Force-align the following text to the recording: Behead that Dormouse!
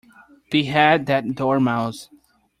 Behead 0.49 1.05
that 1.05 1.35
Dormouse! 1.35 2.09